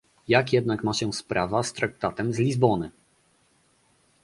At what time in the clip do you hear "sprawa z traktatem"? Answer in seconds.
1.13-2.33